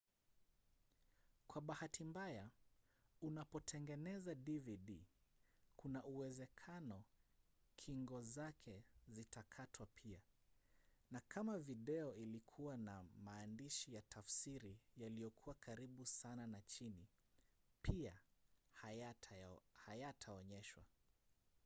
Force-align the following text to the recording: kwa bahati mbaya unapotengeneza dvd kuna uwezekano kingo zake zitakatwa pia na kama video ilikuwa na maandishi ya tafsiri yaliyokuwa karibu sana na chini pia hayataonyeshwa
kwa 1.47 1.61
bahati 1.61 2.03
mbaya 2.11 2.49
unapotengeneza 3.21 4.35
dvd 4.35 5.05
kuna 5.75 6.03
uwezekano 6.03 7.03
kingo 7.75 8.23
zake 8.23 8.83
zitakatwa 9.07 9.85
pia 9.85 10.21
na 11.11 11.21
kama 11.27 11.57
video 11.59 12.15
ilikuwa 12.15 12.77
na 12.77 13.03
maandishi 13.23 13.95
ya 13.95 14.01
tafsiri 14.01 14.77
yaliyokuwa 14.97 15.55
karibu 15.55 16.05
sana 16.05 16.47
na 16.47 16.61
chini 16.61 17.07
pia 17.81 18.19
hayataonyeshwa 19.75 20.83